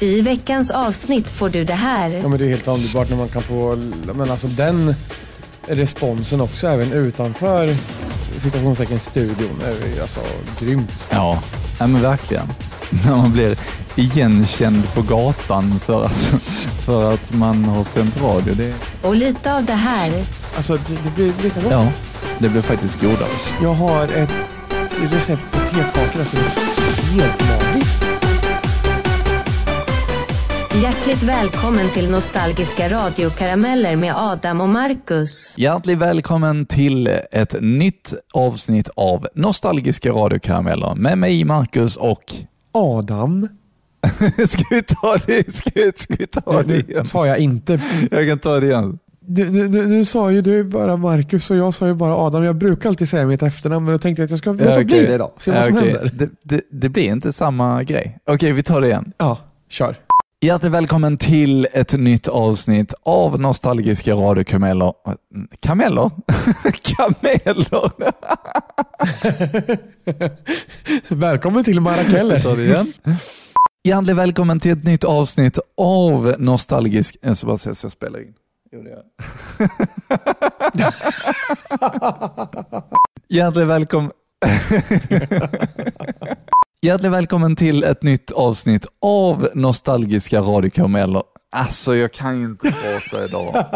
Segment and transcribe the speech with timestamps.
[0.00, 2.10] I veckans avsnitt får du det här.
[2.22, 3.76] Ja, men det är helt underbart när man kan få
[4.14, 4.94] men alltså, den
[5.66, 7.74] responsen också även utanför
[8.42, 10.20] citationstecken studion är ju alltså
[10.60, 11.06] grymt.
[11.10, 11.42] Ja,
[11.78, 12.46] ja men verkligen.
[13.04, 13.58] När man blir
[13.96, 16.16] igenkänd på gatan för att,
[16.86, 18.54] för att man har sänt radio.
[18.54, 20.24] Det, Och lite av det här.
[20.56, 21.72] Alltså det, det blir lite gott.
[21.72, 21.88] ja,
[22.38, 23.28] det blir faktiskt godare.
[23.62, 24.30] Jag har ett
[25.10, 26.36] recept på tekakor, alltså
[27.12, 27.59] helt
[30.82, 35.54] Hjärtligt välkommen till Nostalgiska radiokarameller med Adam och Marcus.
[35.56, 42.24] Hjärtligt välkommen till ett nytt avsnitt av Nostalgiska radiokarameller med mig, Marcus och...
[42.72, 43.48] Adam.
[44.48, 45.54] ska vi ta det?
[45.54, 46.86] Ska vi, ska vi ta det igen?
[47.02, 47.80] Det sa jag inte.
[48.10, 48.98] Jag kan ta det igen.
[49.20, 52.44] Du, du, du, du sa ju du bara Marcus och jag sa ju bara Adam.
[52.44, 54.84] Jag brukar alltid säga mitt efternamn men då tänkte jag att jag ska låta Ja,
[54.84, 55.06] bli okej.
[55.06, 55.30] det idag.
[55.38, 55.90] Se vad Ja, som okej.
[55.90, 56.10] händer.
[56.14, 58.18] Det, det, det blir inte samma grej.
[58.26, 59.12] Okej, vi tar det igen.
[59.18, 59.38] Ja,
[59.68, 59.96] kör.
[60.42, 64.92] Hjärtligt välkommen till ett nytt avsnitt av Nostalgiska radiokameler.
[65.60, 66.10] Kameller?
[66.82, 67.90] Kameler?
[71.14, 72.40] Välkommen till Marakeller.
[72.40, 72.92] tar det igen.
[73.84, 77.16] Hjärtligt välkommen till ett nytt avsnitt av Nostalgisk...
[77.20, 78.34] Jag ska bara se så jag spelar in.
[78.72, 79.02] Jo, det gör
[80.78, 80.92] jag.
[83.28, 84.12] Hjärtligt välkommen...
[86.82, 91.22] Hjärtligt välkommen till ett nytt avsnitt av Nostalgiska radiokarameller.
[91.56, 93.66] Alltså, jag kan inte prata idag.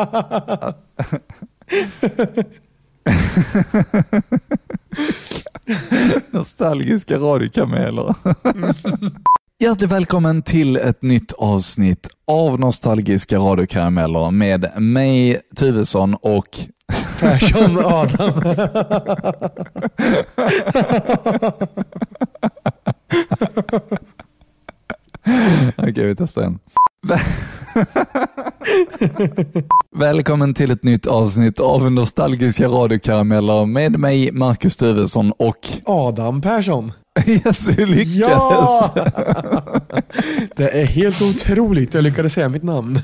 [6.31, 8.15] Nostalgiska radiokarameller.
[9.63, 16.59] Hjärtligt välkommen till ett avsnitt avsnitt av Nostalgiska radiokarameller med mig, Tuvesson och
[17.21, 18.33] Persson Adam.
[25.77, 26.59] Okej, vi testar en.
[29.97, 36.93] Välkommen till ett nytt avsnitt av Nostalgiska radiokarameller med mig, Marcus Tuvesson och Adam Persson.
[37.27, 38.31] Yes, vi lyckades!
[38.35, 38.95] Ja!
[40.57, 41.95] Det är helt otroligt.
[41.95, 43.01] Jag lyckades säga mitt namn.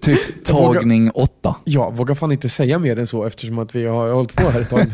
[0.00, 1.56] Typ tagning åtta.
[1.64, 4.60] Jag vågar fan inte säga mer än så eftersom att vi har hållit på här
[4.60, 4.86] ett tag.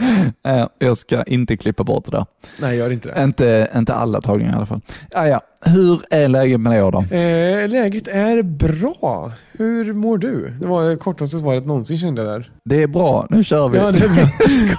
[0.46, 2.26] Eh, Jag ska inte klippa bort det där.
[2.60, 3.22] Nej, gör inte det.
[3.24, 4.80] Inte, inte alla tagningar i alla fall.
[5.14, 5.40] Ah, ja.
[5.64, 7.04] Hur är läget med dig Adam?
[7.04, 9.32] Eh, läget är bra.
[9.52, 10.48] Hur mår du?
[10.60, 12.50] Det var det kortaste svaret någonsin kände jag där.
[12.64, 13.78] Det är bra, nu kör vi.
[13.78, 14.28] Ja, det är bra.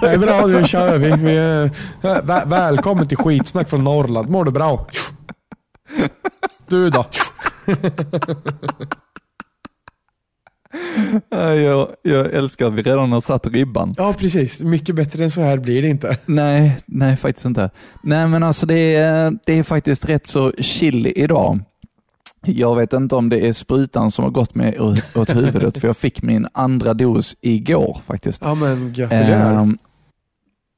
[0.00, 1.10] Det är bra, nu kör vi.
[1.12, 1.70] vi är,
[2.02, 4.28] vä- välkommen till skitsnack från Norrland.
[4.30, 4.86] Mår du bra?
[6.68, 7.04] Du då?
[11.28, 13.94] Ja, jag, jag älskar att vi redan har satt ribban.
[13.98, 14.62] Ja, precis.
[14.62, 16.18] Mycket bättre än så här blir det inte.
[16.26, 17.70] Nej, nej faktiskt inte.
[18.02, 21.60] Nej men alltså det är, det är faktiskt rätt så chill idag.
[22.46, 24.80] Jag vet inte om det är sprutan som har gått mig
[25.14, 28.42] åt huvudet för jag fick min andra dos igår faktiskt.
[28.44, 29.52] Ja, men gratulerar.
[29.52, 29.78] Ehm,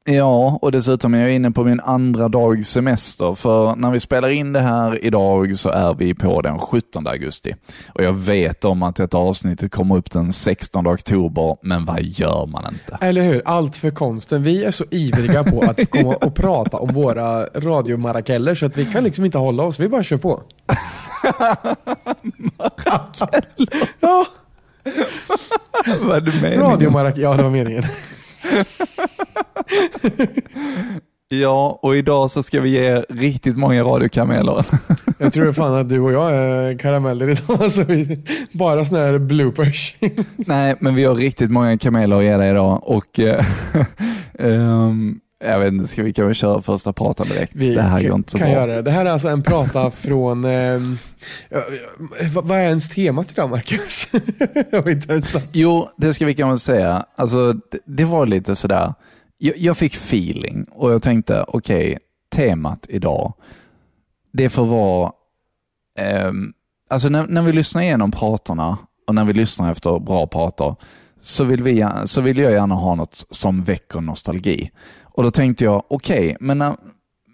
[0.04, 3.34] ja, och dessutom är jag inne på min andra dags semester.
[3.34, 7.54] För när vi spelar in det här idag så är vi på den 17 augusti.
[7.88, 12.46] Och jag vet om att detta avsnittet kommer upp den 16 oktober, men vad gör
[12.46, 12.98] man inte?
[13.00, 13.42] Eller hur?
[13.44, 14.42] Allt för konsten.
[14.42, 18.86] Vi är så ivriga på att komma och prata om våra radiomarakeller så att vi
[18.86, 19.80] kan liksom inte hålla oss.
[19.80, 20.42] Vi bara kör på.
[24.00, 24.26] ja,
[26.00, 26.60] vad är det meningen?
[26.60, 27.24] radiomarakeller.
[27.24, 27.84] Ja, det var meningen.
[31.40, 34.66] Ja, och idag så ska vi ge riktigt många radiokameler.
[35.18, 37.70] Jag tror fan att du och jag är karameller idag.
[37.70, 39.96] Så vi, bara såna här bloopers.
[40.36, 43.44] Nej, men vi har riktigt många kameler att ge dig idag och eh,
[44.38, 47.52] ehm, jag vet inte, ska vi kan väl köra första pratan direkt?
[47.54, 48.56] Vi det här går inte så kan bra.
[48.56, 48.82] göra det.
[48.82, 50.44] Det här är alltså en prata från...
[50.44, 51.62] ja,
[52.42, 54.08] vad är ens temat idag, Marcus?
[54.70, 55.36] jag inte ens.
[55.52, 57.04] Jo, det ska vi kan väl säga.
[57.16, 58.94] Alltså, det, det var lite sådär,
[59.38, 61.98] jag, jag fick feeling och jag tänkte, okej,
[62.34, 63.32] temat idag,
[64.32, 65.12] det får vara,
[65.98, 66.52] ehm,
[66.90, 70.76] alltså när, när vi lyssnar igenom pratarna och när vi lyssnar efter bra pratar,
[71.20, 74.70] så vill, vi, så vill jag gärna ha något som väcker nostalgi.
[75.14, 76.76] Och då tänkte jag, okej, men,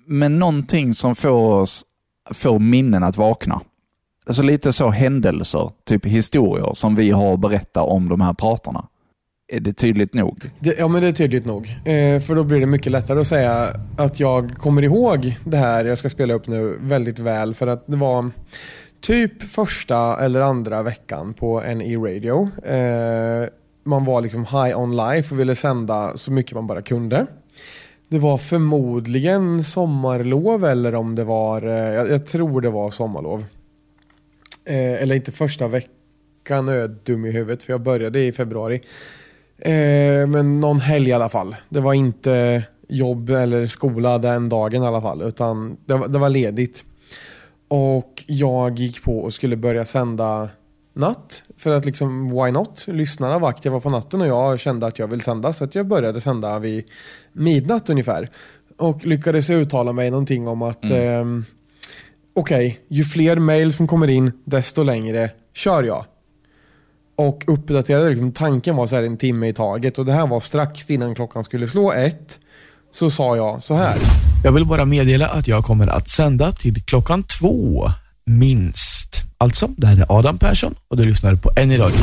[0.06, 1.84] men någonting som får oss,
[2.30, 3.60] får minnen att vakna.
[4.26, 8.86] Alltså lite så händelser, typ historier som vi har att berätta om de här pratarna.
[9.52, 10.50] Är det tydligt nog?
[10.58, 11.68] Det, ja, men det är tydligt nog.
[11.84, 15.84] Eh, för då blir det mycket lättare att säga att jag kommer ihåg det här
[15.84, 17.54] jag ska spela upp nu väldigt väl.
[17.54, 18.30] För att det var
[19.00, 22.50] typ första eller andra veckan på NE Radio.
[22.64, 23.48] Eh,
[23.84, 27.26] man var liksom high on life och ville sända så mycket man bara kunde.
[28.10, 33.44] Det var förmodligen sommarlov eller om det var, eh, jag, jag tror det var sommarlov.
[34.64, 38.32] Eh, eller inte första veckan, nu är jag dum i huvudet för jag började i
[38.32, 38.80] februari.
[39.58, 41.56] Eh, men någon helg i alla fall.
[41.68, 46.28] Det var inte jobb eller skola den dagen i alla fall, utan det, det var
[46.28, 46.84] ledigt.
[47.68, 50.48] Och jag gick på och skulle börja sända
[51.00, 51.42] natt.
[51.56, 52.84] För att liksom, why not?
[52.88, 55.52] Lyssnarna var aktiva på natten och jag kände att jag vill sända.
[55.52, 56.84] Så att jag började sända vid
[57.32, 58.30] midnatt ungefär.
[58.78, 61.44] Och lyckades uttala mig någonting om att ehm,
[62.34, 66.04] okej, ju fler mail som kommer in, desto längre kör jag.
[67.16, 70.40] Och uppdaterade liksom, tanken var så här en timme i taget och det här var
[70.40, 72.38] strax innan klockan skulle slå ett.
[72.92, 73.96] Så sa jag så här.
[74.44, 77.88] Jag vill bara meddela att jag kommer att sända till klockan två,
[78.24, 79.29] minst.
[79.44, 81.98] Alltså, det här är Adam Persson och du lyssnar på En i radio.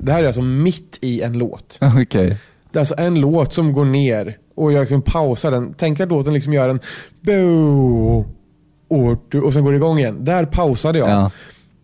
[0.00, 1.78] Det här är alltså mitt i en låt.
[2.02, 2.36] Okej.
[2.72, 5.74] Det är alltså en låt som går ner och jag liksom pausar den.
[5.74, 6.80] Tänk att låten liksom gör en
[7.20, 8.24] bo
[8.88, 10.24] och, sen går det igång igen.
[10.24, 11.08] Där pausade jag.
[11.08, 11.30] Ja.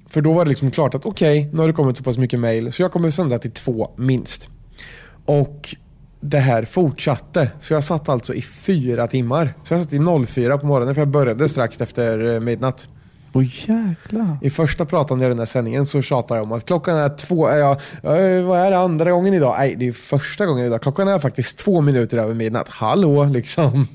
[0.09, 2.41] För då var det liksom klart att okej, nu har det kommit så pass mycket
[2.41, 4.49] mail så jag kommer sända till två minst.
[5.25, 5.75] Och
[6.21, 7.51] det här fortsatte.
[7.61, 9.55] Så jag satt alltså i fyra timmar.
[9.65, 12.89] Så jag satt i 04 på morgonen för jag började strax efter eh, midnatt.
[13.43, 14.39] Jäklar.
[14.43, 17.47] I första pratan i den här sändningen så tjatar jag om att klockan är två,
[17.47, 17.73] är jag,
[18.03, 19.55] eh, vad är det andra gången idag?
[19.59, 20.83] Nej, det är första gången idag.
[20.83, 22.69] Klockan är faktiskt två minuter över midnatt.
[22.69, 23.87] Hallå liksom.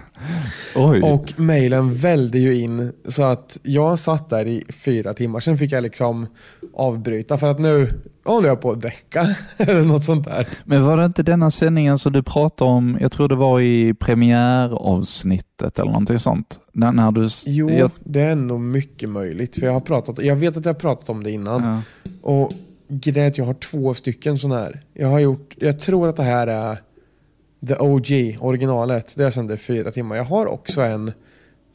[0.74, 1.02] Oj.
[1.02, 5.40] Och mejlen välde ju in så att jag satt där i fyra timmar.
[5.40, 6.26] Sen fick jag liksom
[6.74, 9.26] avbryta för att nu håller jag på att däcka.
[9.58, 10.48] Eller något sånt där.
[10.64, 13.94] Men var det inte denna sändningen som du pratade om, jag tror det var i
[13.94, 16.60] premiäravsnittet eller någonting sånt?
[16.72, 19.56] När, när du, Jo, jag, det är nog mycket möjligt.
[19.56, 21.64] För jag har pratat, jag vet att jag har pratat om det innan.
[21.64, 21.82] ja.
[22.22, 22.52] Och
[22.88, 24.82] grejen är att jag har två stycken sådana här.
[24.94, 26.78] Jag har gjort, jag tror att det här är
[27.66, 29.12] the OG, originalet.
[29.16, 30.16] Det jag sänder fyra timmar.
[30.16, 31.12] Jag har också en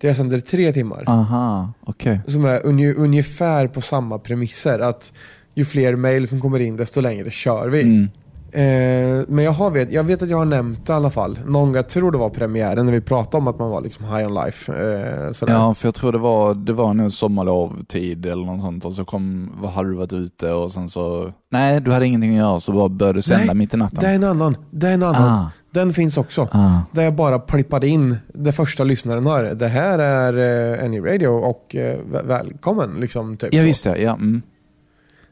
[0.01, 1.03] där jag sänder tre timmar.
[1.07, 2.19] Aha, okej.
[2.27, 4.79] Som är unge, ungefär på samma premisser.
[4.79, 5.11] Att
[5.57, 7.81] ju fler mail som kommer in desto längre kör vi.
[7.81, 8.09] Mm.
[8.51, 11.39] Eh, men jag, har vet, jag vet att jag har nämnt det i alla fall.
[11.45, 14.27] Någon jag tror det var premiären när vi pratade om att man var liksom high
[14.27, 14.71] on life.
[14.71, 15.53] Eh, sådär.
[15.53, 19.05] Ja, för jag tror det var, det var nog sommarlovtid eller något sånt och så
[19.05, 22.59] kom, vad hade du varit ute och sen så, nej du hade ingenting att göra
[22.59, 23.99] så bara började du sända Nej, mitt i natten.
[24.01, 24.55] Det är en annan.
[24.71, 25.29] Det är en annan.
[25.29, 25.51] Ah.
[25.71, 26.47] Den finns också.
[26.51, 26.79] Ah.
[26.91, 29.55] Där jag bara plippade in det första lyssnaren hör.
[29.55, 32.95] Det här är eh, Any Radio och eh, väl- välkommen.
[32.99, 33.93] Liksom, typ Ja visst ja.
[34.13, 34.41] Mm.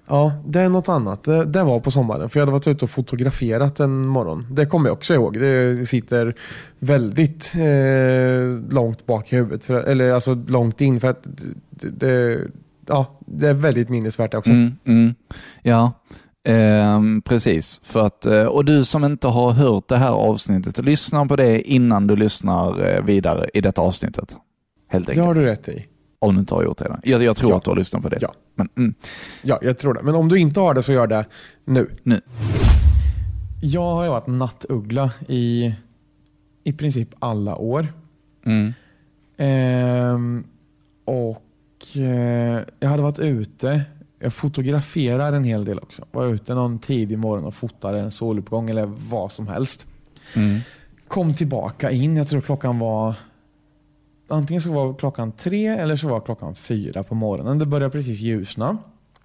[0.08, 1.24] Ja, det är något annat.
[1.24, 2.30] Det, det var på sommaren.
[2.30, 4.48] För jag hade varit ute och fotograferat en morgon.
[4.52, 5.40] Det kommer jag också ihåg.
[5.40, 6.36] Det sitter
[6.80, 9.64] väldigt eh, långt bak i huvudet.
[9.64, 11.00] För, eller alltså långt in.
[11.00, 11.24] För att
[11.70, 12.40] det, det,
[12.88, 14.52] ja, det är väldigt minnesvärt också.
[14.52, 15.16] Mm, mm.
[15.64, 15.92] Ja,
[16.48, 17.80] ehm, precis.
[17.84, 21.62] För att, eh, och du som inte har hört det här avsnittet, lyssna på det
[21.62, 24.38] innan du lyssnar eh, vidare i detta avsnittet.
[24.90, 25.28] Helt Det enkelt.
[25.28, 25.86] har du rätt i.
[26.26, 26.86] Om du inte har gjort det.
[26.86, 27.00] än.
[27.04, 27.58] Jag, jag tror Ja.
[27.58, 28.18] att du har lyssnat på det.
[28.22, 28.34] Ja.
[28.56, 28.94] Men, mm,
[29.42, 30.04] Ja, jag tror det.
[30.04, 31.26] Men om du inte har det så gör det
[31.66, 31.90] nu.
[32.04, 32.22] nu.
[33.62, 35.76] Jag har ju varit nattuggla i
[36.64, 37.88] i princip alla år.
[38.46, 38.74] Mm.
[39.38, 40.44] Ehm,
[41.06, 43.82] och eh, jag hade varit ute.
[44.20, 46.06] Jag fotograferar en hel del också.
[46.12, 49.86] Var ute någon tidig morgon och fotade en soluppgång eller vad som helst.
[50.36, 50.60] Mm.
[51.08, 52.18] Kom tillbaka in.
[52.18, 53.16] Jag tror klockan var
[54.28, 57.60] antingen så var klockan tre eller så var klockan fyra på morgonen.
[57.60, 58.78] Det började precis ljusna.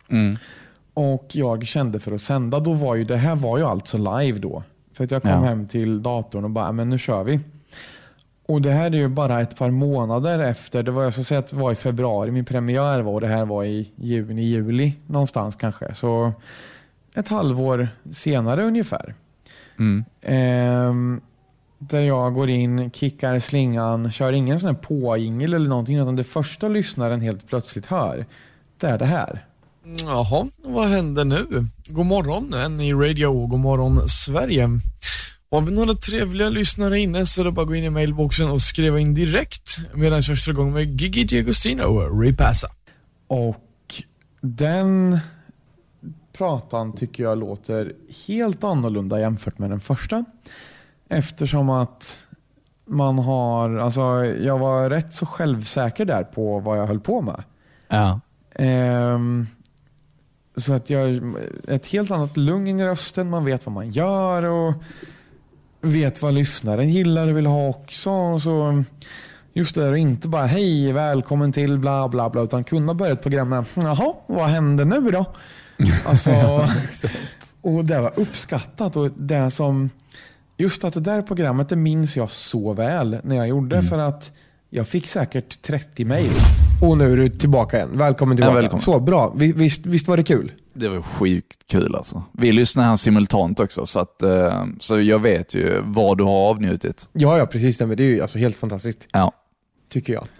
[0.08, 0.36] Mm.
[0.94, 4.38] Och jag kände för att sända, då var ju det här var ju alltså live
[4.38, 4.62] då.
[4.92, 5.36] För att jag kom Ja.
[5.40, 7.40] hem till datorn och bara, "Ja, men nu kör vi.
[8.46, 11.38] Och det här är ju bara ett par månader efter, det var jag ska säga
[11.40, 14.94] att det var i februari min premiär var och det här var i juni, juli
[15.06, 15.94] någonstans kanske.
[15.94, 16.32] Så
[17.14, 19.14] ett halvår senare ungefär.
[19.78, 20.04] Mm.
[20.22, 21.20] Ehm,
[21.80, 26.24] där jag går in, kickar slingan, kör ingen sån här påjingel eller någonting utan det
[26.24, 28.26] första lyssnaren helt plötsligt hör,
[28.78, 29.46] det är det här.
[30.02, 31.66] Jaha, vad händer nu?
[31.86, 33.46] God morgon, en i radio.
[33.46, 34.68] God morgon, Sverige.
[35.50, 38.50] Har vi några trevliga lyssnare inne så är det bara att gå in i mailboxen
[38.50, 42.68] och skriva in direkt medan jag kör igång med Gigi D'Agostino, Repassa.
[43.26, 44.02] Och
[44.40, 45.18] den
[46.32, 47.92] pratan tycker jag låter
[48.26, 50.24] helt annorlunda jämfört med den första.
[51.10, 52.20] Eftersom att
[52.86, 57.42] man har, alltså jag var rätt så självsäker där på vad jag höll på med.
[57.88, 58.20] Ja.
[58.54, 59.46] Ehm,
[60.56, 61.20] så att jag,
[61.68, 64.74] ett helt annat lugn i rösten, man vet vad man gör och
[65.80, 68.38] vet vad lyssnaren gillar och vill ha också.
[68.38, 68.84] Så
[69.52, 73.12] just det där och inte bara hej, välkommen till bla bla bla, utan kunna börja
[73.12, 75.24] ett program med jaha, vad hände nu då?
[76.06, 76.30] Alltså,
[77.60, 79.90] och det var uppskattat och det som
[80.60, 83.76] Just att det där programmet, det minns jag så väl när jag gjorde.
[83.76, 83.88] Mm.
[83.88, 84.32] För att
[84.70, 86.30] jag fick säkert 30 mejl.
[86.82, 87.88] Och nu är du tillbaka igen.
[87.92, 88.56] Välkommen tillbaka.
[88.56, 88.82] Ja, välkommen.
[88.82, 89.32] Så bra.
[89.36, 90.52] Vi- Visst, visst var det kul?
[90.72, 92.22] Det var sjukt kul alltså.
[92.32, 96.48] Vi lyssnar här simultant också, så, att, eh, så jag vet ju vad du har
[96.50, 97.08] avnjutit.
[97.12, 97.78] Ja, ja precis.
[97.78, 99.08] Det är ju alltså helt fantastiskt.
[99.12, 99.32] Ja.
[99.88, 100.26] Tycker jag.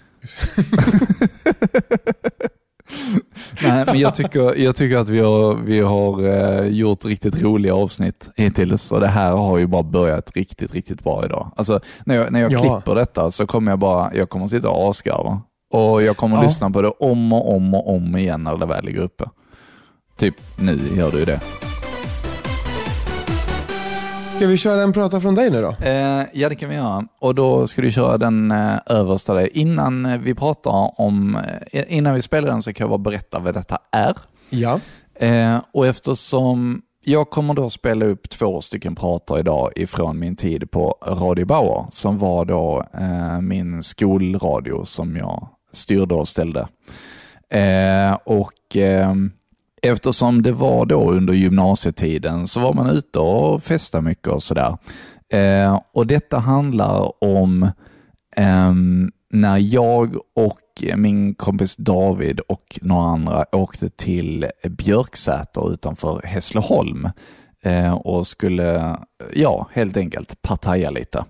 [3.62, 7.74] Nej, men jag tycker, jag tycker att vi har, vi har eh, gjort riktigt roliga
[7.74, 11.50] avsnitt hittills och det här har ju bara börjat riktigt, riktigt bra idag.
[11.56, 12.58] Alltså, när jag, när jag Ja.
[12.58, 15.40] klipper detta så kommer jag bara, jag kommer sitta och asgarva.
[15.72, 16.42] Och jag kommer Ja.
[16.42, 19.24] lyssna på det om och om och om igen när det väl ligger uppe.
[20.16, 21.40] Typ nu gör du det.
[24.40, 25.68] Ska vi köra en prata från dig nu då?
[25.86, 27.06] Eh, ja, det kan vi göra.
[27.18, 29.56] Och då ska du köra den eh, översta där.
[29.56, 31.36] Innan eh, vi pratar om,
[31.72, 34.16] eh, innan vi spelar den så kan jag bara berätta vad detta är.
[34.50, 34.80] Ja.
[35.14, 40.70] Eh, och eftersom jag kommer då spela upp två stycken pratar idag ifrån min tid
[40.70, 46.68] på Radio Bauer, som var då eh, min skolradio som jag styrde och ställde.
[47.50, 48.76] Eh, och
[49.82, 54.76] eftersom det var då under gymnasietiden så var man ute och festade mycket och sådär.
[55.32, 57.62] Eh, och detta handlar om
[58.36, 58.72] eh,
[59.32, 60.60] när jag och
[60.96, 67.08] min kompis David och några andra åkte till Björksäter utanför Hässleholm
[67.64, 68.96] eh, och skulle,
[69.32, 71.24] ja, helt enkelt partaja lite.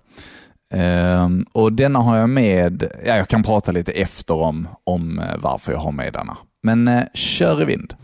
[0.75, 5.37] Ehm, och denna har jag med, ja, jag kan prata lite efter om, om eh,
[5.39, 6.37] varför jag har med denna.
[6.63, 7.95] Men eh, kör i vind.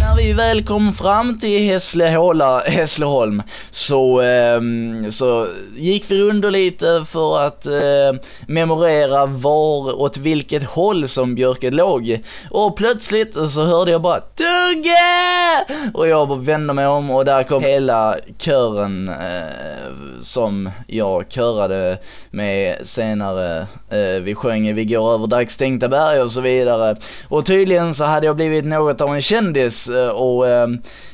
[0.00, 4.60] När vi väl kom fram till Hässleholm, Hässleholm så, eh,
[5.10, 11.74] så gick vi runt lite för att eh, memorera var, åt vilket håll som björket
[11.74, 12.20] låg.
[12.50, 14.94] Och plötsligt så hörde jag bara Tugge!
[15.94, 19.92] Och jag vände mig om och där kom hela kören eh,
[20.22, 21.98] som jag körade
[22.30, 23.66] med senare.
[23.90, 26.96] Eh, vi sjöng Vi går över dagstänkta berg och så vidare.
[27.28, 30.68] Och tydligen så hade jag blivit något av en kändis eh, och eh,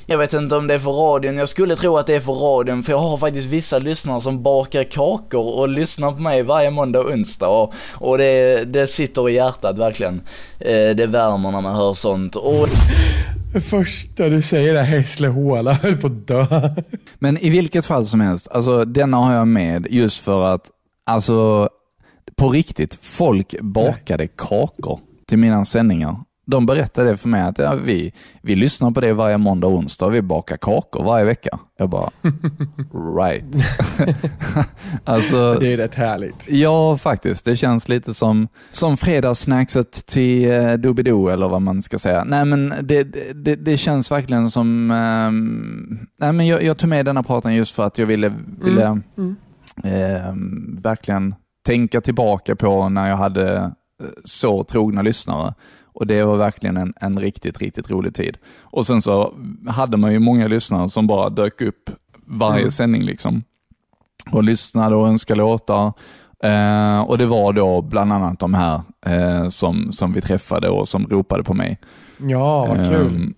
[0.06, 1.36] jag vet inte om det är för radion.
[1.36, 4.42] Jag skulle tro att det är för radion för jag har faktiskt vissa lyssnare som
[4.42, 9.28] bakar kakor och lyssnar på mig varje måndag och onsdag och, och det, det sitter
[9.28, 10.22] i hjärtat verkligen.
[10.58, 12.36] Eh, det värmer när man hör sånt.
[12.36, 12.68] Och
[13.52, 16.46] Det första du säger är Hässlehola, höll på att dö.
[17.18, 20.70] Men i vilket fall som helst, alltså denna har jag med just för att,
[21.06, 21.68] alltså
[22.36, 26.16] på riktigt, folk bakade kakor till mina sändningar.
[26.50, 29.74] De berättade det för mig att ja, vi, vi lyssnar på det varje måndag och
[29.74, 31.58] onsdag och vi bakar kakor varje vecka.
[31.78, 32.10] Jag bara,
[33.22, 33.44] right.
[35.04, 36.48] alltså, Det är rätt härligt.
[36.48, 37.44] Ja, faktiskt.
[37.44, 42.24] Det känns lite som, som fredagssnackset till uh, Doobidoo eller vad man ska säga.
[42.24, 43.02] Nej, men det,
[43.34, 44.90] det, det känns verkligen som...
[44.90, 49.00] ehm, nej, men jag, jag tog med denna pratan just för att jag ville, ville
[49.84, 51.34] ehm, verkligen
[51.66, 55.54] tänka tillbaka på när jag hade eh, så trogna lyssnare.
[55.92, 58.38] Och det var verkligen en, en riktigt, riktigt rolig tid.
[58.60, 59.34] Och sen så
[59.68, 61.90] hade man ju många lyssnare som bara dök upp
[62.26, 63.42] varje sändning liksom
[64.30, 65.92] och lyssnade och önskade låtar.
[66.42, 70.88] Eh, och det var då bland annat de här eh, som, som vi träffade och
[70.88, 71.78] som ropade på mig.
[72.18, 73.34] Ja, vad kul.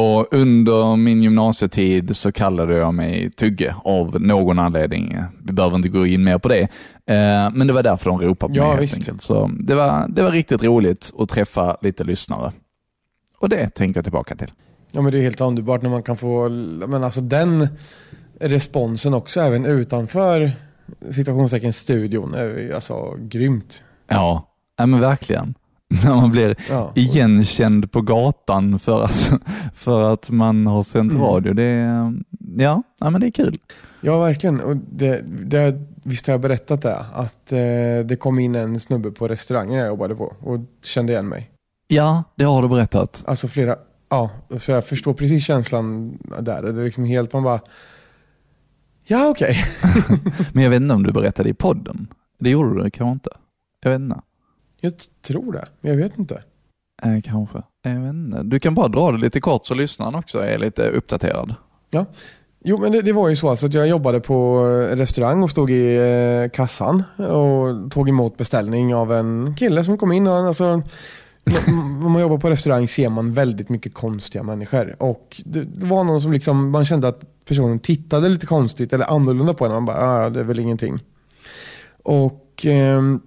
[0.00, 5.16] Och under min gymnasietid så kallade jag mig Tugge av någon anledning.
[5.44, 6.60] Vi behöver inte gå in mer på det.
[7.06, 8.96] Eh, men det var därför de ropade på Ja, mig helt visst.
[8.98, 9.22] enkelt.
[9.22, 12.52] Så det var, det var riktigt roligt att träffa lite lyssnare.
[13.38, 14.50] Och det tänker jag tillbaka till.
[14.92, 16.48] Ja men det är helt underbart när man kan få,
[16.88, 17.68] men alltså den
[18.40, 20.52] responsen också även utanför
[21.14, 22.34] situationstecken studion
[22.74, 23.82] alltså grymt.
[24.08, 25.54] Ja, ja men verkligen.
[26.04, 26.92] När man blir Ja.
[26.94, 29.32] igenkänd på gatan för att,
[29.74, 31.24] för att man har sänt Mm.
[31.24, 31.52] radio.
[31.52, 31.70] Det
[32.56, 33.58] ja, ja, men det är kul.
[34.00, 34.60] Ja verkligen.
[34.60, 36.96] Och det, det, visst har jag berättat det?
[37.14, 37.58] Att eh,
[38.06, 41.50] det kom in en snubbe på restaurangen jag jobbade på och kände igen mig.
[41.88, 43.24] Ja, det har du berättat.
[43.26, 43.76] Alltså flera,
[44.10, 46.62] ja, så jag förstår precis känslan där.
[46.62, 47.60] Det är liksom helt, man bara,
[49.06, 49.56] ja okej.
[50.52, 52.06] Men jag vet inte om du berättade i podden.
[52.38, 53.30] Det gjorde du kanske inte.
[53.82, 54.20] Jag vet inte.
[54.80, 56.42] Jag tror det, men jag vet inte.
[57.02, 57.62] Eh, kanske.
[57.86, 58.42] Inte.
[58.42, 61.54] Du kan bara dra det lite kort så lyssnaren också är lite uppdaterad.
[62.64, 65.50] Jo men det, det var ju så alltså att jag jobbade på eh, restaurang och
[65.50, 70.26] stod i eh, kassan och tog emot beställning av en kille som kom in.
[70.26, 70.82] Och, alltså,
[71.44, 74.96] när man jobbar på restaurang ser man väldigt mycket konstiga människor.
[74.98, 79.10] Och det, det var någon som liksom, man kände att personen tittade lite konstigt eller
[79.10, 79.72] annorlunda på en.
[79.72, 80.98] Man bara, ah, ja det är väl ingenting.
[82.02, 83.20] Och ehm,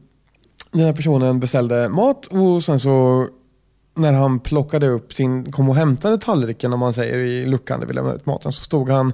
[0.74, 3.27] den här personen beställde mat och sen så
[3.96, 7.88] när han plockade upp sin, kom och hämtade tallriken om man säger i luckan där
[7.88, 9.13] vi lämnade ut maten så stod han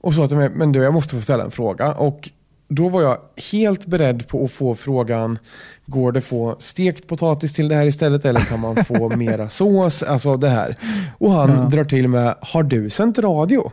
[0.00, 1.92] och sa till mig, men du jag måste få ställa en fråga.
[1.92, 2.30] Och
[2.68, 3.18] då var jag
[3.52, 5.38] helt beredd på att få frågan,
[5.86, 10.02] går det få stekt potatis till det här istället eller kan man få mera sås?
[10.02, 10.76] Alltså det här.
[11.18, 11.56] Och han Ja.
[11.68, 13.70] drar till med, har du sänt radio?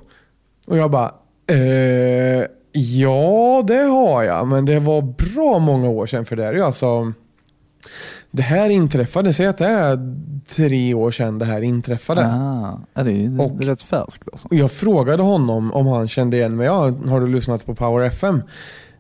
[0.68, 1.12] Och jag bara,
[1.48, 6.54] eh, ja det har jag, men det var bra många år sedan för det är
[6.54, 7.14] ju alltså
[8.32, 10.16] det här inträffade, säg att det är
[10.56, 12.22] tre år sedan det här inträffade.
[12.26, 14.48] Ah, det är Och- det är rätt färskt alltså.
[14.52, 16.66] Jag frågade honom om han kände igen mig.
[16.66, 18.42] Ja, har du lyssnat på Power FM?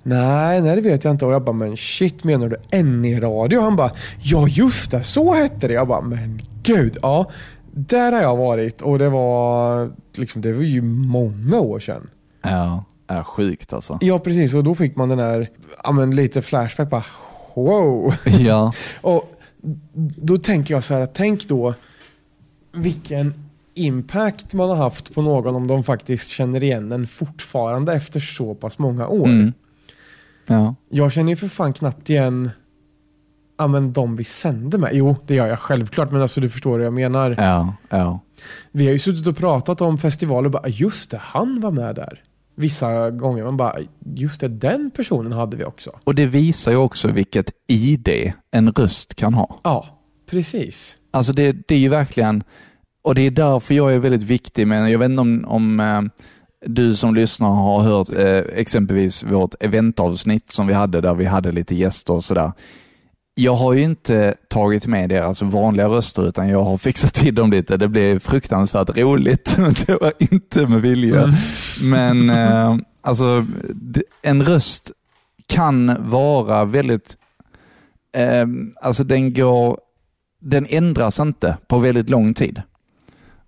[0.03, 1.25] Nej, nej det vet jag inte.
[1.25, 3.62] Och jag bara, men shit menar du NE-radio?
[3.62, 5.74] Han bara, ja just det, så hette det.
[5.74, 7.25] Jag bara, men gud, ja.
[7.75, 12.10] Där har jag varit och det var, liksom, det var ju många år sedan.
[12.44, 13.98] Ja, är sjukt alltså.
[14.01, 15.50] Ja precis, och då fick man den här,
[15.84, 17.05] ja men lite flashback bara,
[17.55, 18.13] wow.
[18.25, 19.32] Ja, Och
[20.17, 21.74] då tänker jag så här, tänk då
[22.72, 23.34] vilken
[23.74, 28.55] impact man har haft på någon om de faktiskt känner igen en fortfarande efter så
[28.55, 29.27] pass många år.
[29.27, 29.53] mm.
[30.48, 30.75] ja.
[30.89, 32.50] Jag känner ju för fan knappt igen
[33.58, 34.89] ja, men de vi sände med.
[34.93, 37.36] Jo, det gör jag självklart, men alltså du förstår vad jag menar.
[37.38, 38.20] ja, ja.
[38.72, 41.96] Vi har ju suttit och pratat om festivaler och bara, just det, han var med
[41.96, 42.24] där.
[42.55, 43.75] Vissa gånger man bara,
[44.15, 45.91] just det, den personen hade vi också.
[46.03, 49.60] Och det visar ju också vilket ID en röst kan ha.
[49.63, 49.86] Ja,
[50.29, 50.98] precis.
[51.12, 52.43] Alltså det, det är ju verkligen,
[53.03, 56.01] och det är därför jag är väldigt viktig, men jag vet inte om, om eh,
[56.65, 61.51] du som lyssnar har hört eh, exempelvis vårt eventavsnitt som vi hade där vi hade
[61.51, 62.51] lite gäster och sådär.
[63.35, 67.51] Jag har ju inte tagit med deras vanliga röster utan jag har fixat till dem
[67.51, 67.77] lite.
[67.77, 69.57] Det blev fruktansvärt roligt.
[69.85, 71.23] Det var inte med vilja.
[71.23, 71.35] Mm.
[71.81, 73.45] Men eh, alltså,
[74.21, 74.91] en röst
[75.47, 77.17] kan vara väldigt,
[78.15, 78.45] eh,
[78.81, 79.79] alltså den går,
[80.41, 82.61] den ändras inte på väldigt lång tid.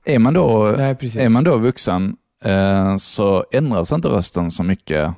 [0.06, 5.14] Är man då, Nej, är man då vuxen eh, så ändras inte rösten så mycket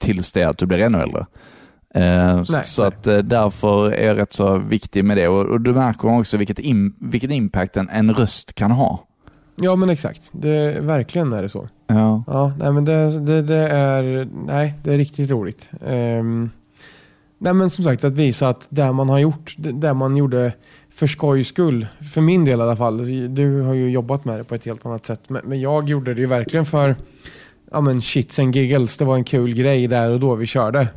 [0.00, 1.26] tills det att du blir ännu äldre.
[1.94, 2.88] Eh, Nej, så nej.
[2.88, 6.36] att eh, därför är jag rätt så viktig med det och, och du märker också
[6.36, 9.06] vilket, im, vilket impact en, en röst kan ha.
[9.56, 10.30] Ja, men exakt.
[10.32, 11.68] Det, verkligen är det så.
[11.86, 12.24] Ja.
[12.26, 15.68] Ja, nej men det, det, det är, nej, det är riktigt roligt.
[15.86, 16.50] Ehm,
[17.38, 20.52] nej men som sagt att visa att det man har gjort, det man gjorde
[20.94, 22.98] för skojs skull, för min del i alla fall,
[23.34, 26.14] du har ju jobbat med det på ett helt annat sätt, men, men jag gjorde
[26.14, 26.96] det ju verkligen för
[27.70, 30.88] ja men shits and giggles, det var en kul grej där och då vi körde.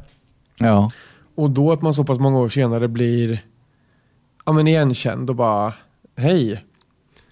[0.60, 0.92] Ja.
[1.36, 3.46] Och då att man så pass många år senare blir
[4.46, 5.74] ja men igenkänd och bara
[6.16, 6.64] hej,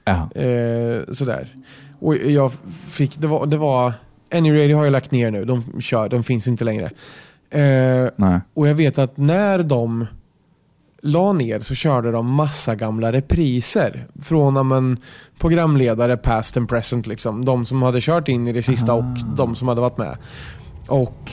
[0.05, 0.41] Ja.
[0.41, 1.55] Eh, sådär.
[1.99, 2.51] Och jag
[2.87, 3.93] fick, det var, det var
[4.33, 5.45] Any Radio har jag lagt ner nu.
[5.45, 6.91] De kör, de finns inte längre.
[7.49, 10.05] Eh, och jag vet att när de
[11.01, 14.07] la ner så körde de massa gamla repriser.
[14.23, 14.97] Från ja, men,
[15.39, 17.07] programledare past and present.
[17.07, 17.45] Liksom.
[17.45, 20.17] De som hade kört in i det sista och de som hade varit med.
[20.87, 21.31] Och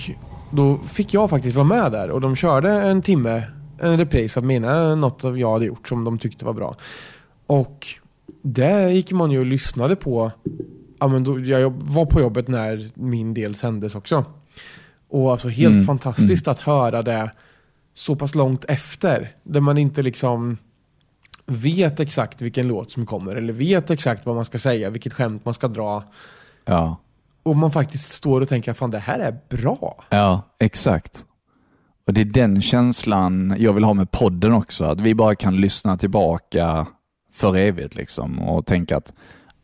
[0.53, 3.43] då fick jag faktiskt vara med där och de körde en timme,
[3.81, 6.77] en repris av mina, något av jag hade gjort som de tyckte var bra.
[7.47, 7.87] Och
[8.43, 10.31] det gick man ju och lyssnade på.
[10.99, 14.25] Ja, men då, jag var på jobbet när min del sändes också.
[15.09, 17.31] Och alltså helt Mm, fantastiskt att höra det
[17.95, 19.31] så pass långt efter.
[19.43, 20.59] Där man inte liksom
[21.47, 25.45] vet exakt vilken låt som kommer eller vet exakt vad man ska säga, vilket skämt
[25.45, 26.05] man ska dra.
[26.65, 26.97] Ja.
[27.43, 30.05] Och man faktiskt står och tänker fan det här är bra.
[30.11, 31.27] Ja, exakt.
[32.07, 34.85] Och det är den känslan jag vill ha med podden också.
[34.85, 36.87] Att vi bara kan lyssna tillbaka
[37.33, 39.13] för evigt liksom och tänka att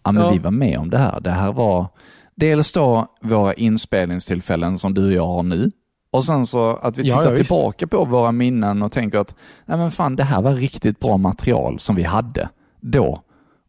[0.04, 0.30] ja, men Ja.
[0.30, 1.20] vi var med om det här.
[1.20, 1.86] Det här var
[2.34, 5.70] dels då våra inspelningstillfällen som du och jag har nu.
[6.10, 7.50] Och sen så att vi Ja, tittar ja, visst.
[7.50, 9.34] tillbaka på våra minnen och tänker att
[9.66, 12.48] nej men fan, det här var riktigt bra material som vi hade
[12.80, 13.22] då.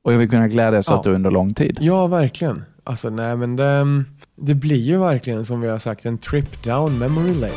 [0.04, 0.98] Och jag vill kunna glädjas Ja.
[0.98, 1.78] åt det under lång tid.
[1.82, 2.64] Ja, verkligen.
[2.90, 4.04] Alltså nej men det,
[4.36, 7.54] det blir ju verkligen som vi har sagt en trip down memory lane.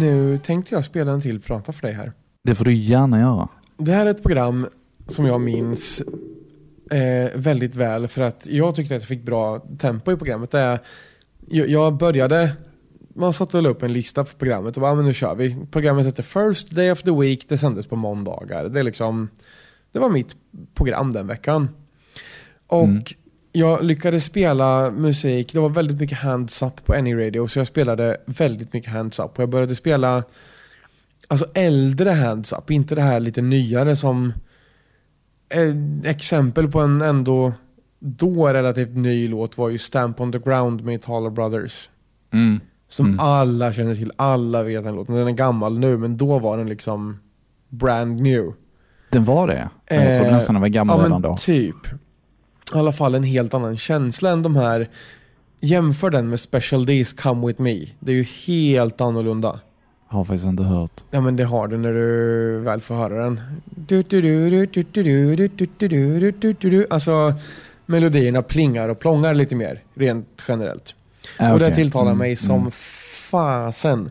[0.00, 2.12] Nu tänkte jag spela en till prata för dig här.
[2.44, 3.48] Det får du gärna göra.
[3.76, 4.66] Det här är ett program
[5.06, 6.02] som jag minns
[6.90, 10.50] eh, väldigt väl för att jag tyckte att jag fick bra tempo i programmet.
[10.50, 10.78] Det är,
[11.48, 12.52] jag, började,
[13.14, 15.56] man satte väl upp en lista för programmet och bara, "Ah, men nu kör vi.
[15.70, 18.68] Programmet heter First Day of the Week, det sändes på måndagar.
[18.68, 19.28] Det, är liksom,
[19.92, 20.36] det var mitt
[20.74, 21.68] program den veckan.
[22.66, 23.02] Och Mm.
[23.52, 27.66] jag lyckades spela musik, det var väldigt mycket hands up på Any Radio, så jag
[27.66, 29.30] spelade väldigt mycket hands up.
[29.36, 30.22] Och jag började spela
[31.28, 34.32] alltså äldre hands up, inte det här lite nyare som
[35.48, 37.52] eh, exempel på en ändå
[37.98, 41.90] då relativt ny låt var ju Stamp on the Ground med Taller Brothers.
[42.32, 42.60] Mm.
[42.88, 43.20] Som Mm.
[43.20, 45.14] alla känner till, alla vet den låten.
[45.14, 47.18] Den är gammal nu men då var den liksom
[47.68, 48.52] brand new.
[49.10, 49.68] Den var det?
[49.88, 51.36] Jag trodde Eh, nästan den var gammal ja, redan men då.
[51.36, 51.76] typ
[52.74, 54.88] i alla fall en helt annan känsla än de här.
[55.60, 57.86] Jämför den med Special Days Come With Me.
[58.00, 59.60] Det är ju helt annorlunda.
[60.08, 61.04] Har faktiskt inte hört.
[61.10, 63.40] Ja men det har du när du väl får höra den.
[66.90, 67.34] Alltså
[67.86, 70.94] melodierna plingar och plångar lite mer rent generellt.
[71.38, 71.74] Ah, och det okay.
[71.74, 72.70] tilltalar mig som mm.
[73.30, 74.10] fasen.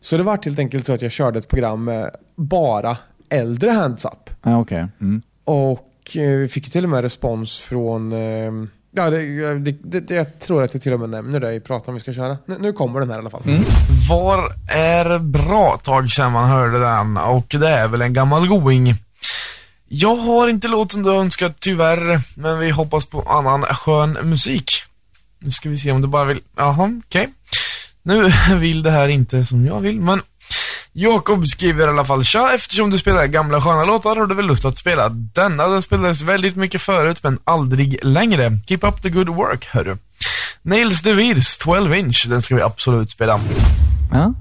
[0.00, 2.96] Så det var helt enkelt så att jag körde ett program med bara
[3.28, 4.46] äldre hands up.
[4.46, 4.84] Okay.
[5.00, 5.22] mm.
[5.44, 8.52] Och eh, vi fick ju till och med respons från eh,
[8.98, 11.94] Ja, det, det, det, jag tror att jag till och med nämner det i pratan
[11.94, 12.38] vi ska köra.
[12.46, 13.42] Nu, nu kommer den här i alla fall.
[13.46, 13.62] Mm.
[14.08, 18.94] Var är bra tag sedan man hörde den och det är väl en gammal going.
[19.88, 24.70] Jag har inte låten du önskat tyvärr, men vi hoppas på annan skön musik.
[25.38, 27.28] Nu ska vi se om du bara vill, jaha, okej.
[28.02, 30.20] Nu vill det här inte som jag vill, men
[30.98, 34.46] Jakob skriver i alla fall Tja, eftersom du spelar gamla sköna låtar har du väl
[34.46, 35.68] lust att spela denna?
[35.68, 38.52] Den spelades väldigt mycket förut men aldrig längre.
[38.66, 39.96] Keep up the good work, hörru.
[40.62, 43.40] Nails de Virs 12 inch, den ska vi absolut spela.
[44.12, 44.34] Ja.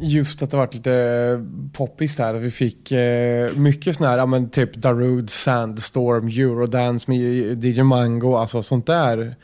[0.00, 2.34] Just att det varit lite poppis där.
[2.34, 8.36] Vi fick eh, mycket sån här, ja men typ Darude, Sandstorm, Eurodance med DJ Mango,
[8.36, 9.36] alltså sånt där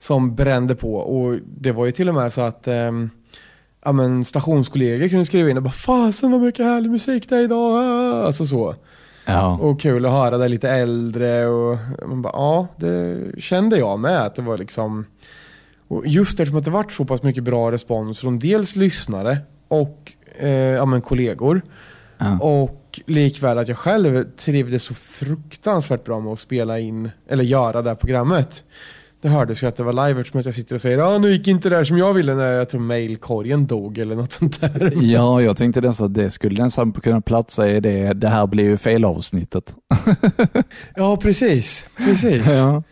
[0.00, 0.94] som brände på.
[0.94, 3.10] Och det var ju till och med så att ehm,
[3.84, 7.40] ja men stationskollegor kunde skriva in och bara Fasen vad mycket härlig musik det är
[7.40, 7.72] idag.
[7.76, 8.74] ah." Alltså så.
[9.26, 9.58] Ja.
[9.60, 14.20] Och kul att höra det lite äldre och man bara, ja, det kände jag med
[14.22, 15.04] att det var liksom
[15.88, 20.12] och just eftersom att det varit så pass mycket bra respons från dels lyssnare och
[20.38, 21.62] eh, ja, men kollegor
[22.18, 22.38] Ja.
[22.38, 27.82] och likväl att jag själv trivdes så fruktansvärt bra med att spela in eller göra
[27.82, 28.64] det här programmet.
[29.22, 31.32] Det hördes ju att det var live eftersom att jag sitter och säger ja nu
[31.32, 34.60] gick inte det här som jag ville när jag tror mailkorgen dog eller något sånt
[34.60, 34.92] där.
[35.02, 38.64] ja, jag tänkte nästan att det skulle nästan kunna platsa i det, det här blir
[38.64, 39.74] ju fel avsnittet.
[40.96, 42.56] Ja precis, precis.
[42.58, 42.82] Ja.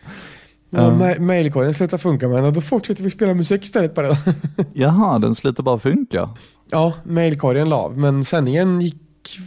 [0.73, 4.09] Ja, ma- mailkorgen slutar funka men och då fortsätter vi spela musik istället bara.
[4.73, 6.29] Jaha, den slutar bara funka.
[6.71, 8.97] Ja, mailkorgen la av, men sändningen gick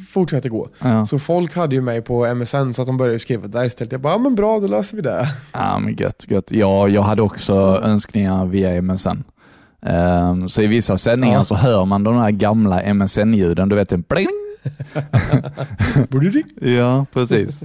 [0.10, 0.68] fortsatte gå.
[0.80, 1.06] Ja.
[1.06, 3.92] Så folk hade ju mig på MSN så att de började skriva där istället.
[3.92, 5.28] Jag bara, ja men bra då löser vi det.
[5.52, 6.52] Ja, men gött, gött.
[6.52, 9.24] Ja, jag hade också önskningar via MSN.
[9.86, 11.44] Ehm, så i vissa sändningar Ja.
[11.44, 13.98] så hör man de här gamla MSN-ljuden, du vet det?
[16.62, 17.64] Ja, precis.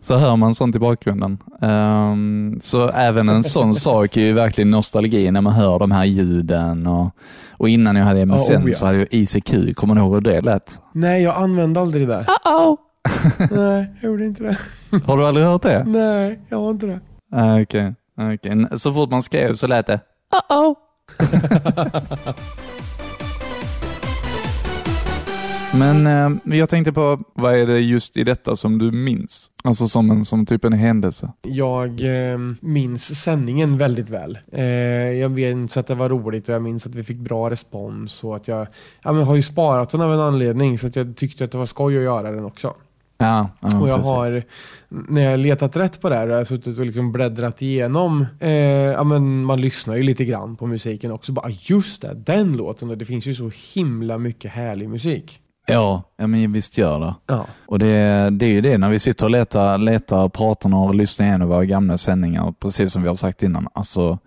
[0.00, 1.38] Så hör man sånt i bakgrunden.
[1.60, 6.04] Ehm, så även en sån sak är ju verkligen nostalgi när man hör de här
[6.04, 6.86] ljuden.
[6.86, 7.10] Och,
[7.52, 8.74] och innan jag hade MSN Ja, oh ja.
[8.74, 10.80] så hade jag ICQ, kommer du ihåg hur det lät?
[10.92, 12.26] Nej, jag använde aldrig det.
[12.44, 12.76] Uh-oh.
[13.50, 14.56] Nej, jag gjorde inte det.
[15.06, 15.84] Har du aldrig hört det?
[15.84, 17.00] Nej, jag har inte det.
[17.32, 17.94] Ah, Okej.
[18.34, 18.66] Okej.
[18.78, 20.00] Så fort man skrev så lät det
[20.48, 20.74] uh-oh.
[25.78, 29.50] Men eh, jag tänkte på, vad är det just i detta som du minns?
[29.64, 31.32] Alltså som en som typ en händelse.
[31.42, 32.00] Jag
[32.32, 34.38] eh, minns sändningen väldigt väl.
[34.52, 34.64] Eh,
[35.12, 38.36] jag minns att det var roligt och jag minns att vi fick bra respons och
[38.36, 38.66] att jag,
[39.02, 41.58] ja, men har ju sparat den av en anledning så att jag tyckte att det
[41.58, 42.74] var skoj att göra den också.
[43.18, 44.12] Ja, ja Och jag precis.
[44.12, 44.44] har,
[44.88, 48.50] när jag letat rätt på det här, har jag suttit och liksom bläddrat igenom, eh,
[48.50, 52.90] ja men man lyssnar ju lite grann på musiken också, bara just det, den låten
[52.90, 55.40] och det finns ju så himla mycket härlig musik.
[55.72, 57.14] Ja, ja men visst gör det.
[57.26, 57.46] Ja.
[57.66, 61.26] Och det, det är ju det, när vi sitter och letar, letar pratar och lyssnar
[61.26, 64.18] igenom våra gamla sändningar, precis som vi har sagt innan, alltså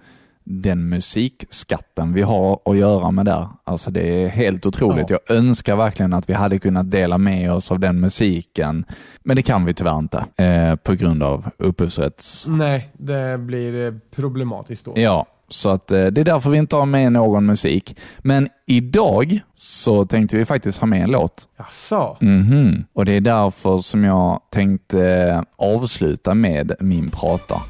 [0.43, 5.10] den musikskatten vi har att göra med där, alltså det är helt otroligt.
[5.10, 5.17] Ja.
[5.27, 8.86] Jag önskar verkligen att vi hade kunnat dela med oss av den musiken,
[9.23, 12.47] men det kan vi tyvärr inte eh, på grund av upphovsrätts...
[12.47, 14.93] Nej, det blir problematiskt då.
[14.95, 17.98] Ja, så att eh, det är därför vi inte har med någon musik.
[18.20, 21.48] Men idag så tänkte vi faktiskt ha med en låt.
[21.58, 22.18] Jaså?
[22.22, 22.84] Mhm.
[22.94, 27.62] Och det är därför som jag tänkte eh, avsluta med min prata.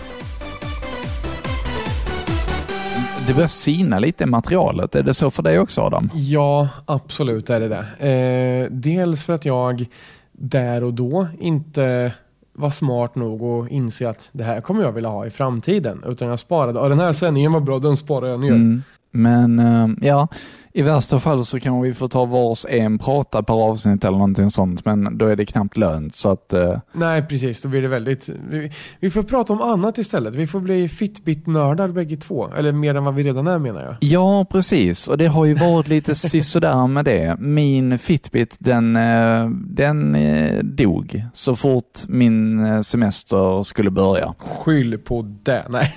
[3.28, 4.96] Det börjar sina lite i materialet.
[4.96, 6.10] Är det så för dig också Adam?
[6.13, 8.10] Ja, absolut är det det.
[8.10, 9.86] Eh, dels för att jag
[10.32, 12.12] där och då inte
[12.54, 16.04] var smart nog att inse att det här kommer jag vilja ha i framtiden.
[16.08, 18.52] Utan jag sparade, och den här sändningen var bra, den sparar jag ner.
[18.52, 18.84] Mm.
[19.12, 20.28] Men eh, ja,
[20.75, 24.49] i värsta fall så kan vi få ta vars en prata per avsnitt eller någonting
[24.49, 24.86] sånt.
[24.86, 26.15] Men då är det knappt lönt.
[26.15, 27.62] Så att, eh, Nej, precis.
[27.62, 28.29] Då blir det väldigt...
[28.49, 30.36] Vi, vi får prata om annat istället.
[30.36, 32.49] Vi får bli Fitbit-nördar bägge två.
[32.57, 33.95] Eller mer än vad vi redan är menar jag.
[33.99, 35.07] Ja, precis.
[35.07, 37.36] Och det har ju varit lite sisådär med det.
[37.39, 44.33] Min Fitbit, den, eh, den eh, dog så fort min eh, semester skulle börja.
[44.39, 45.65] Skyll på det.
[45.69, 45.95] Nej.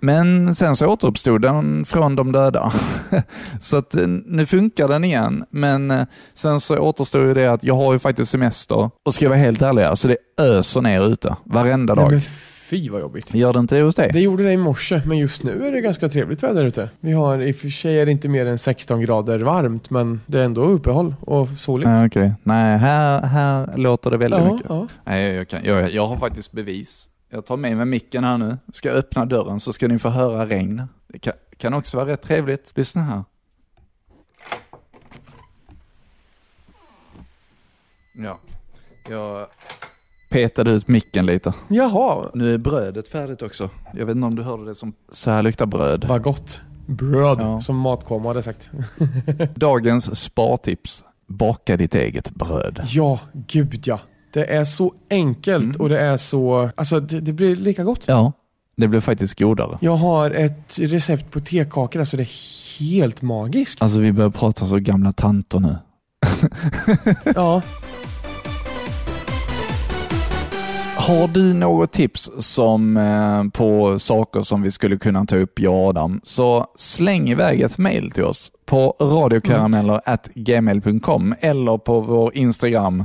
[0.00, 2.72] Men sen så återuppstod den från de döda.
[3.60, 3.94] Så att
[4.26, 5.44] nu funkar den igen.
[5.50, 8.90] Men eh, sen så återstår ju det att jag har ju faktiskt semester.
[9.06, 12.12] Och ska jag vara helt ärlig, alltså det öser ner ute varenda Nej, dag.
[12.12, 12.20] men
[12.72, 13.34] fy vad jobbigt.
[13.34, 14.10] Gör det inte det hos dig?
[14.12, 16.90] Det gjorde det i morse, men just nu är det ganska trevligt väder ute.
[17.00, 20.20] Vi har, i och för sig är det inte mer än 16 grader varmt, men
[20.26, 21.90] det är ändå uppehåll och soligt.
[21.90, 22.32] Nej, okej.
[22.42, 24.66] Nej, här, här låter det väldigt ja, mycket.
[24.68, 24.86] ja.
[25.04, 27.08] Nej, jag, kan, jag, jag har faktiskt bevis.
[27.30, 28.56] Jag tar med mig micken här nu.
[28.72, 30.82] Ska öppna dörren så ska ni få höra regn.
[31.08, 32.72] Det kan, kan också vara rätt trevligt.
[32.76, 33.24] Lyssna här.
[38.14, 38.38] Ja,
[39.10, 39.46] jag
[40.30, 41.52] petade ut micken lite.
[41.68, 43.70] Jaha, Nu är brödet färdigt också.
[43.94, 46.04] Jag vet inte om du hörde det som så här luktar bröd.
[46.08, 46.60] vad gott.
[46.86, 47.60] Bröd, Ja.
[47.60, 48.70] som Matkomma hade sagt.
[49.54, 51.04] Dagens spartips.
[51.26, 52.80] Baka ditt eget bröd.
[52.84, 54.00] Ja, gud ja.
[54.32, 56.70] Det är så enkelt och det är så...
[56.76, 58.04] Alltså det, det blir lika gott.
[58.08, 58.32] Ja,
[58.76, 59.78] det blir faktiskt godare.
[59.80, 63.82] Jag har ett recept på tekakor, alltså det är helt magiskt.
[63.82, 65.76] Alltså vi börjar prata så gamla tanter nu.
[67.34, 67.62] Ja,
[71.02, 75.74] Har du något tips som, eh, på saker som vi skulle kunna ta upp, jag
[75.74, 83.04] och Adam, så släng iväg ett mail till oss på radiokarameller.gmail.com eller på vår Instagram,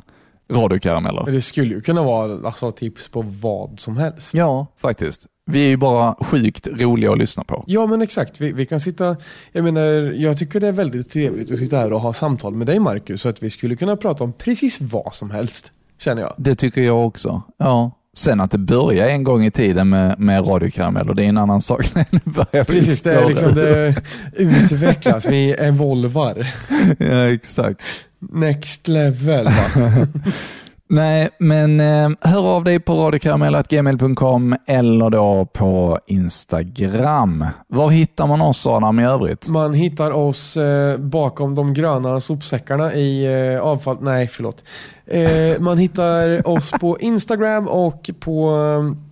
[0.52, 1.32] radiokarameller.
[1.32, 4.34] det skulle ju kunna vara alltså, tips på vad som helst.
[4.34, 5.28] Ja, faktiskt.
[5.46, 7.64] Vi är ju bara sjukt roliga att lyssna på.
[7.68, 9.16] Ja men exakt, vi, vi kan sitta,
[9.52, 9.82] jag menar,
[10.14, 13.22] jag tycker det är väldigt trevligt att sitta här och ha samtal med dig Marcus,
[13.22, 16.34] så att vi skulle kunna prata om precis vad som helst, känner jag.
[16.38, 17.42] Det tycker jag också.
[17.58, 17.92] Ja.
[18.18, 21.62] Sen att det börjar en gång i tiden med, med radiokarameller, det är en annan
[21.62, 21.86] sak.
[22.52, 23.96] Precis, det, är liksom, det
[24.34, 26.48] utvecklas, vi evolvar.
[26.98, 27.82] Ja, exakt.
[28.20, 29.50] Next level.
[30.90, 37.46] Nej, men eh, hör av dig på radiokarameller.gmail.com eller då på Instagram.
[37.68, 39.48] Var hittar man oss Adam i övrigt?
[39.48, 43.98] Man hittar oss eh, bakom de gröna sopsäckarna i eh, avfall...
[44.02, 44.64] Nej, förlåt.
[45.06, 49.07] Eh, man hittar oss på Instagram och på eh,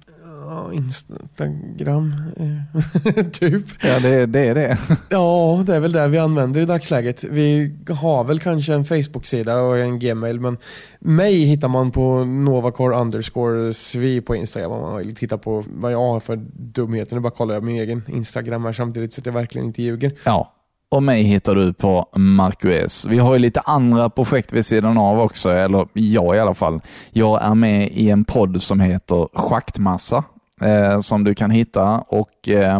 [0.51, 2.13] eh, Instagram.
[2.38, 3.65] Eh, typ.
[3.81, 4.77] Ja, det, det är det.
[5.10, 7.23] Ja, det är väl det vi använder i dagsläget.
[7.23, 10.58] Vi har väl kanske en Facebook-sida och en Gmail, men
[10.99, 15.91] mig hittar man på Novacore underscore svi på Instagram om man vill titta på vad
[15.91, 17.15] jag har för dumheter.
[17.15, 20.12] Nu bara kollar jag min egen Instagram här samtidigt så att jag verkligen inte ljuger.
[20.23, 20.51] Ja,
[20.89, 23.05] och mig hittar du på Marcus.
[23.05, 26.81] Vi har ju lite andra projekt vid sidan av också, eller jag i alla fall.
[27.12, 30.23] Jag är med i en podd som heter Schaktmassa,
[30.61, 32.79] eh, som du kan hitta och eh,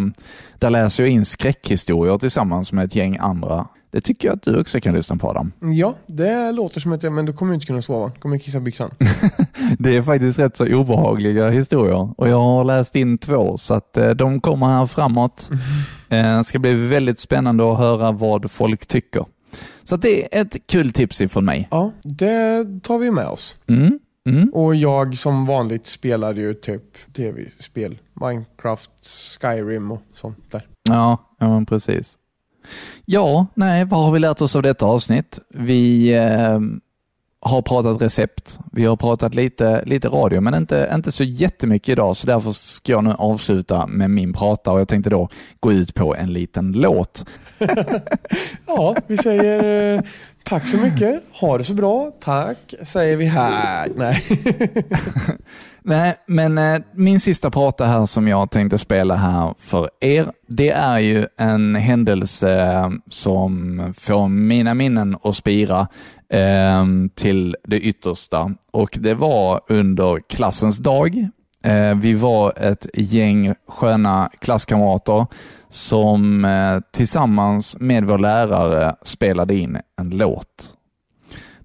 [0.58, 3.66] där läser jag in skräckhistorier tillsammans med ett gäng andra.
[3.90, 5.52] Det tycker jag att du också kan lyssna på Adam.
[5.60, 8.10] Ja, det låter som att jag, men du kommer inte kunna sova.
[8.10, 8.90] Kommer kissa byxan.
[9.78, 13.96] Det är faktiskt rätt så obehagliga historier och jag har läst in två så att
[13.96, 15.50] eh, de kommer här framåt.
[16.08, 19.24] Eh, Det ska bli väldigt spännande att höra vad folk tycker.
[19.82, 21.68] Så det är ett kul tips ifrån mig.
[21.70, 23.56] Ja, det tar vi med oss.
[23.68, 23.98] Mm.
[24.26, 24.48] Mm.
[24.48, 27.98] Och jag som vanligt spelar ju typ tv-spel.
[28.12, 28.90] Minecraft,
[29.40, 30.66] Skyrim och sånt där.
[30.88, 32.18] Ja, ja men precis.
[33.04, 35.38] Ja, nej, vad har vi lärt oss av detta avsnitt?
[35.48, 36.60] Vi eh,
[37.40, 42.16] har pratat recept, vi har pratat lite, lite radio, men inte, inte så jättemycket idag,
[42.16, 45.28] så därför ska jag nu avsluta med min prata och jag tänkte då
[45.60, 47.24] gå ut på en liten låt.
[48.66, 50.02] Ja, vi säger eh,
[50.48, 51.22] tack så mycket.
[51.32, 52.10] Ha det så bra.
[52.20, 53.88] Tack, säger vi här.
[53.96, 54.22] Nej.
[55.82, 60.70] Nej, men eh, min sista prata här som jag tänkte spela här för er, det
[60.70, 65.88] är ju en händelse eh, som får mina minnen att spira
[66.32, 68.54] eh, till det yttersta.
[68.70, 71.28] Och det var under klassens dag.
[71.64, 75.26] Eh, vi var ett gäng sköna klasskamrater
[75.68, 80.76] som eh, tillsammans med vår lärare spelade in en låt.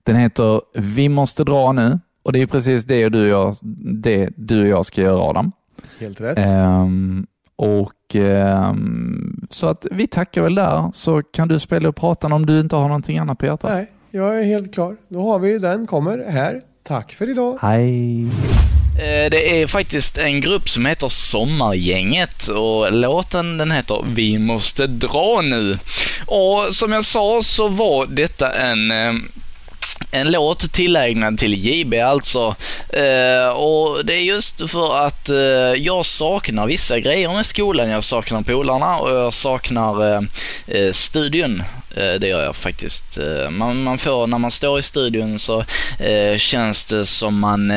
[0.04, 3.56] Den heter Vi måste dra nu och det är precis det du och jag,
[4.02, 5.52] det du och jag ska göra Adam.
[6.00, 6.38] Helt rätt.
[6.38, 12.34] Ehm, och ehm, Så att vi tackar väl där så kan du spela upp pratan
[12.34, 13.72] om du inte har någonting annat på hjärtat.
[13.72, 14.98] Nej, jag är helt klar.
[15.08, 16.62] Då har vi den, kommer här.
[16.84, 17.58] Tack för idag.
[17.62, 18.28] Hej.
[18.98, 24.88] Eh, det är faktiskt en grupp som heter Sommargänget och låten den heter Vi måste
[24.88, 25.78] dra nu.
[26.26, 29.14] Och som jag sa så var detta en eh,
[30.12, 32.56] en låt tillägnad till JB alltså.
[32.90, 35.38] Eh, och det är just för att eh,
[35.78, 37.90] jag saknar vissa grejer med skolan.
[37.90, 40.22] Jag saknar polarna och jag saknar eh,
[40.68, 41.64] eh studion.
[41.96, 43.18] Eh, det gör jag faktiskt.
[43.18, 45.66] Eh, man, man får, när man står i studion så
[46.00, 47.72] eh, känns det som man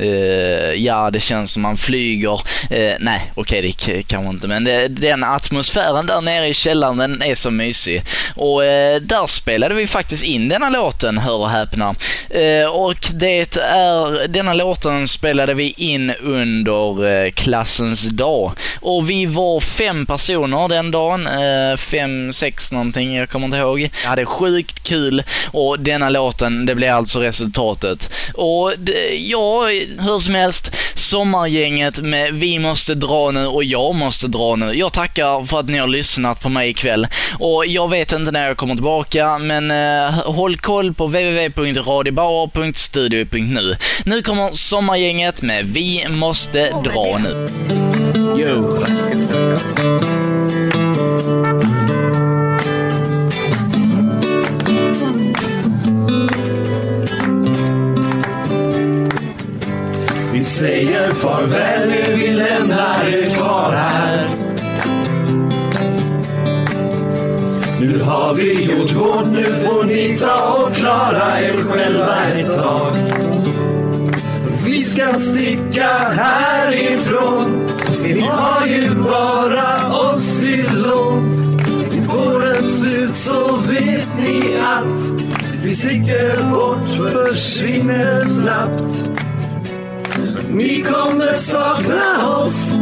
[0.00, 2.40] Uh, ja det känns som man flyger,
[2.72, 6.98] Uh, nej okej okay, det kanske inte men det, den atmosfären där nere i källaren
[6.98, 8.02] den är så mysig.
[8.36, 11.94] Och uh, där spelade vi faktiskt in denna låten, hör och häpna.
[12.72, 18.52] Och det är, denna låten spelade vi in under klassens dag.
[18.80, 21.28] Och vi var fem personer den dagen,
[21.78, 23.80] fem, sex någonting, jag kommer inte ihåg.
[23.80, 28.10] Jag hade sjukt kul och denna låten, det blev alltså resultatet.
[28.34, 34.26] Och det, ja, hur som helst, sommargänget med Vi måste dra nu och jag måste
[34.26, 34.74] dra nu.
[34.74, 37.06] Jag tackar för att ni har lyssnat på mig ikväll.
[37.38, 43.76] Och jag vet inte när jag kommer tillbaka, men eh, håll koll på www.radiobauer.studio.nu.
[44.04, 47.48] Nu kommer sommargänget med Vi måste dra nu.
[48.38, 48.84] Yo.
[60.40, 64.28] Vi säger farväl nu, vi lämnar er kvar här.
[67.80, 72.96] Nu har vi gjort vårt, nu får ni ta och klara er själva ett tag.
[74.66, 77.66] Vi ska sticka härifrån,
[78.02, 81.50] ni har ju bara oss till låns.
[82.10, 85.22] Får en slut så vet ni att
[85.64, 89.19] vi sticker bort, försvinner snabbt.
[90.52, 92.74] Ni kommer sakna oss.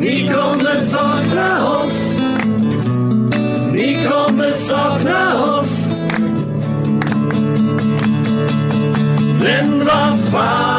[0.00, 2.20] Ni kommer sakna oss.
[3.72, 5.94] Ni kommer sakna oss.
[9.40, 10.73] Men vad fan,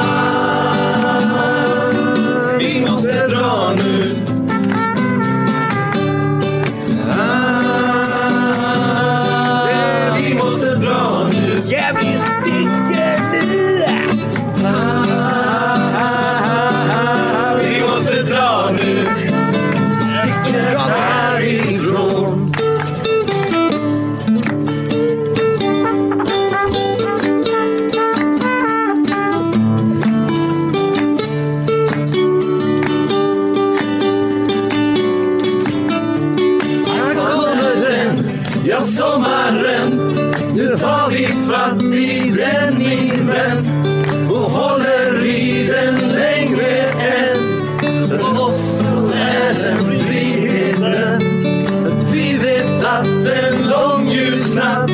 [38.67, 39.89] ja sommaren.
[40.55, 43.65] Nu tar vi fatt i den min vän
[44.29, 51.21] och håller i den längre än för oss så är den friheten.
[52.11, 54.91] Vi vet att en lång ljusnatt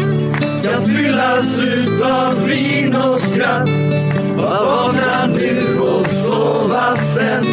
[0.59, 3.69] ska fyllas utav vin och skratt.
[4.37, 7.43] Var vakna nu och sova sen.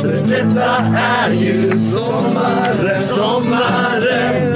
[0.00, 4.51] För detta är ju sommaren, sommaren.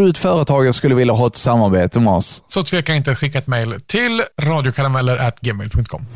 [0.00, 2.42] Du ett företag och skulle vilja ha ett samarbete med oss?
[2.48, 6.06] Så tveka inte att skicka ett mejl till radiokarameller.gmail.com.